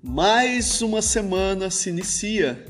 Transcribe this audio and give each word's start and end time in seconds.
Mais 0.00 0.80
uma 0.80 1.02
semana 1.02 1.70
se 1.70 1.90
inicia 1.90 2.64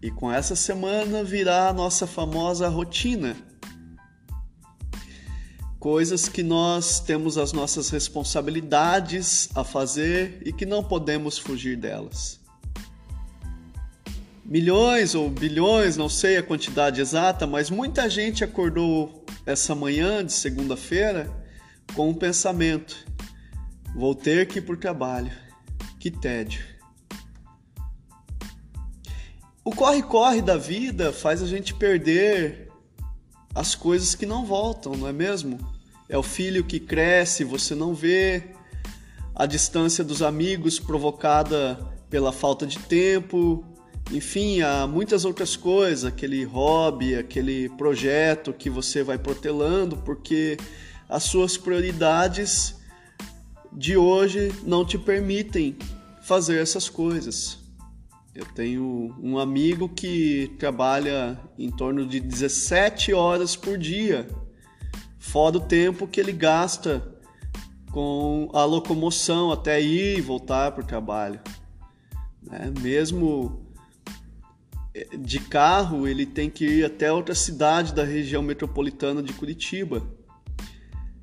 e 0.00 0.08
com 0.08 0.30
essa 0.30 0.54
semana 0.54 1.24
virá 1.24 1.68
a 1.68 1.72
nossa 1.72 2.06
famosa 2.06 2.68
rotina. 2.68 3.36
Coisas 5.80 6.28
que 6.28 6.44
nós 6.44 7.00
temos 7.00 7.36
as 7.36 7.52
nossas 7.52 7.90
responsabilidades 7.90 9.48
a 9.52 9.64
fazer 9.64 10.40
e 10.44 10.52
que 10.52 10.64
não 10.64 10.84
podemos 10.84 11.38
fugir 11.38 11.76
delas. 11.76 12.38
Milhões 14.44 15.16
ou 15.16 15.28
bilhões, 15.28 15.96
não 15.96 16.08
sei 16.08 16.36
a 16.36 16.42
quantidade 16.42 17.00
exata, 17.00 17.48
mas 17.48 17.68
muita 17.68 18.08
gente 18.08 18.44
acordou 18.44 19.24
essa 19.44 19.74
manhã 19.74 20.24
de 20.24 20.32
segunda-feira 20.32 21.28
com 21.96 22.10
um 22.10 22.14
pensamento: 22.14 23.04
vou 23.92 24.14
ter 24.14 24.46
que 24.46 24.60
ir 24.60 24.62
para 24.62 24.74
o 24.74 24.78
trabalho. 24.78 25.47
Que 25.98 26.10
tédio. 26.10 26.62
O 29.64 29.74
corre-corre 29.74 30.40
da 30.40 30.56
vida 30.56 31.12
faz 31.12 31.42
a 31.42 31.46
gente 31.46 31.74
perder 31.74 32.68
as 33.54 33.74
coisas 33.74 34.14
que 34.14 34.24
não 34.24 34.46
voltam, 34.46 34.92
não 34.94 35.08
é 35.08 35.12
mesmo? 35.12 35.58
É 36.08 36.16
o 36.16 36.22
filho 36.22 36.64
que 36.64 36.80
cresce, 36.80 37.44
você 37.44 37.74
não 37.74 37.94
vê, 37.94 38.54
a 39.34 39.44
distância 39.44 40.02
dos 40.02 40.22
amigos 40.22 40.78
provocada 40.78 41.78
pela 42.08 42.32
falta 42.32 42.66
de 42.66 42.78
tempo, 42.78 43.64
enfim, 44.10 44.62
há 44.62 44.86
muitas 44.86 45.24
outras 45.24 45.54
coisas, 45.54 46.04
aquele 46.06 46.44
hobby, 46.44 47.14
aquele 47.14 47.68
projeto 47.70 48.54
que 48.54 48.70
você 48.70 49.02
vai 49.02 49.18
protelando, 49.18 49.98
porque 49.98 50.56
as 51.08 51.24
suas 51.24 51.58
prioridades 51.58 52.77
de 53.78 53.96
hoje 53.96 54.52
não 54.64 54.84
te 54.84 54.98
permitem 54.98 55.76
fazer 56.20 56.60
essas 56.60 56.88
coisas. 56.88 57.58
Eu 58.34 58.44
tenho 58.44 59.14
um 59.22 59.38
amigo 59.38 59.88
que 59.88 60.52
trabalha 60.58 61.38
em 61.56 61.70
torno 61.70 62.04
de 62.04 62.18
17 62.18 63.12
horas 63.12 63.54
por 63.54 63.78
dia, 63.78 64.28
fora 65.16 65.58
o 65.58 65.60
tempo 65.60 66.08
que 66.08 66.18
ele 66.18 66.32
gasta 66.32 67.06
com 67.92 68.50
a 68.52 68.64
locomoção 68.64 69.52
até 69.52 69.80
ir 69.80 70.18
e 70.18 70.20
voltar 70.20 70.72
para 70.72 70.82
o 70.82 70.86
trabalho. 70.86 71.38
Né? 72.42 72.72
Mesmo 72.80 73.64
eh, 74.92 75.16
de 75.16 75.38
carro, 75.38 76.08
ele 76.08 76.26
tem 76.26 76.50
que 76.50 76.64
ir 76.66 76.84
até 76.84 77.12
outra 77.12 77.34
cidade 77.34 77.94
da 77.94 78.02
região 78.02 78.42
metropolitana 78.42 79.22
de 79.22 79.32
Curitiba. 79.32 80.02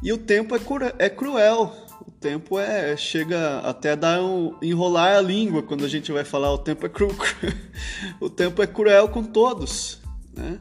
E 0.00 0.12
o 0.12 0.18
tempo 0.18 0.54
é, 0.54 0.60
é 1.00 1.10
cruel. 1.10 1.85
O 2.04 2.10
tempo 2.10 2.58
é 2.58 2.96
chega 2.96 3.60
até 3.60 3.94
dar 3.94 4.22
um 4.22 4.56
enrolar 4.60 5.16
a 5.16 5.20
língua 5.20 5.62
quando 5.62 5.84
a 5.84 5.88
gente 5.88 6.10
vai 6.10 6.24
falar. 6.24 6.52
O 6.52 6.58
tempo 6.58 6.84
é 6.84 6.88
cru, 6.88 7.08
o 8.20 8.28
tempo 8.28 8.62
é 8.62 8.66
cruel 8.66 9.08
com 9.08 9.22
todos. 9.22 10.00
Né? 10.34 10.58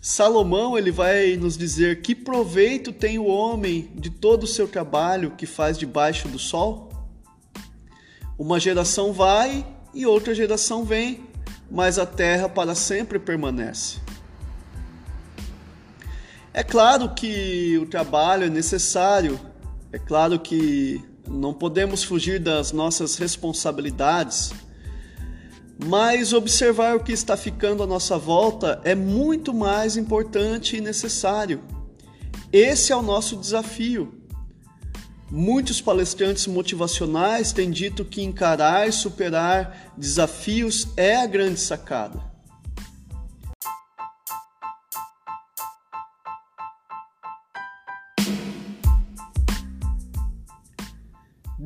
Salomão 0.00 0.76
ele 0.76 0.90
vai 0.90 1.36
nos 1.36 1.56
dizer 1.56 2.02
que 2.02 2.14
proveito 2.14 2.92
tem 2.92 3.18
o 3.18 3.26
homem 3.26 3.90
de 3.94 4.10
todo 4.10 4.44
o 4.44 4.46
seu 4.46 4.66
trabalho 4.66 5.32
que 5.32 5.46
faz 5.46 5.78
debaixo 5.78 6.28
do 6.28 6.38
sol. 6.38 6.88
Uma 8.38 8.60
geração 8.60 9.12
vai 9.12 9.66
e 9.92 10.06
outra 10.06 10.34
geração 10.34 10.84
vem, 10.84 11.24
mas 11.70 11.98
a 11.98 12.06
terra 12.06 12.48
para 12.48 12.74
sempre 12.74 13.18
permanece. 13.18 13.98
É 16.54 16.62
claro 16.62 17.14
que 17.14 17.78
o 17.78 17.86
trabalho 17.86 18.44
é 18.44 18.48
necessário, 18.48 19.38
é 19.92 19.98
claro 19.98 20.38
que 20.38 21.02
não 21.26 21.54
podemos 21.54 22.02
fugir 22.02 22.38
das 22.38 22.72
nossas 22.72 23.16
responsabilidades, 23.16 24.52
mas 25.86 26.32
observar 26.32 26.96
o 26.96 27.00
que 27.02 27.12
está 27.12 27.36
ficando 27.36 27.82
à 27.82 27.86
nossa 27.86 28.18
volta 28.18 28.80
é 28.84 28.94
muito 28.94 29.54
mais 29.54 29.96
importante 29.96 30.76
e 30.76 30.80
necessário. 30.80 31.62
Esse 32.52 32.92
é 32.92 32.96
o 32.96 33.02
nosso 33.02 33.36
desafio. 33.36 34.14
Muitos 35.30 35.80
palestrantes 35.80 36.46
motivacionais 36.46 37.52
têm 37.52 37.70
dito 37.70 38.04
que 38.04 38.22
encarar 38.22 38.88
e 38.88 38.92
superar 38.92 39.92
desafios 39.96 40.88
é 40.96 41.16
a 41.16 41.26
grande 41.26 41.60
sacada. 41.60 42.27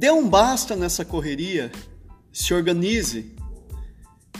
Dê 0.02 0.10
um 0.10 0.28
basta 0.28 0.74
nessa 0.74 1.04
correria, 1.04 1.70
se 2.32 2.52
organize 2.52 3.36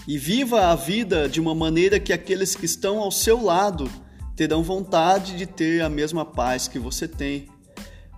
e 0.09 0.19
viva 0.19 0.67
a 0.67 0.75
vida 0.75 1.29
de 1.29 1.41
uma 1.41 1.55
maneira 1.55 2.01
que 2.01 2.13
aqueles 2.13 2.57
que 2.57 2.67
estão 2.67 2.99
ao 2.99 3.13
seu 3.13 3.41
lado 3.41 3.89
terão 4.35 4.65
vontade 4.65 5.37
de 5.37 5.47
ter 5.47 5.81
a 5.81 5.89
mesma 5.89 6.25
paz 6.25 6.67
que 6.67 6.81
você 6.81 7.07
tem. 7.07 7.47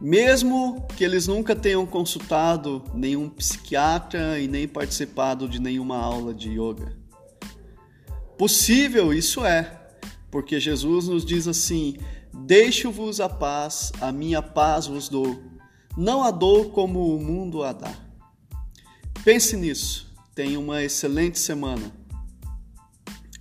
Mesmo 0.01 0.89
que 0.97 1.05
eles 1.05 1.27
nunca 1.27 1.55
tenham 1.55 1.85
consultado 1.85 2.83
nenhum 2.95 3.29
psiquiatra 3.29 4.41
e 4.41 4.49
nem 4.49 4.67
participado 4.67 5.47
de 5.47 5.61
nenhuma 5.61 5.99
aula 5.99 6.33
de 6.33 6.49
yoga. 6.49 6.97
Possível 8.39 9.13
isso 9.13 9.45
é, 9.45 9.91
porque 10.31 10.59
Jesus 10.59 11.09
nos 11.09 11.27
diz 11.27 11.47
assim: 11.47 11.99
Deixo-vos 12.33 13.21
a 13.21 13.29
paz, 13.29 13.93
a 14.01 14.11
minha 14.11 14.41
paz 14.41 14.87
vos 14.87 15.11
dou 15.11 15.54
não 15.97 16.23
a 16.23 16.31
dor 16.31 16.71
como 16.71 17.15
o 17.15 17.23
mundo 17.23 17.63
a 17.63 17.73
dá. 17.73 17.95
Pense 19.25 19.57
nisso. 19.57 20.13
Tenha 20.35 20.59
uma 20.59 20.83
excelente 20.83 21.39
semana. 21.39 21.93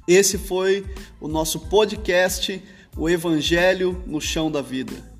Esse 0.07 0.37
foi 0.37 0.85
o 1.19 1.27
nosso 1.27 1.61
podcast, 1.61 2.61
O 2.95 3.09
Evangelho 3.09 4.03
no 4.05 4.21
Chão 4.21 4.51
da 4.51 4.61
Vida. 4.61 5.12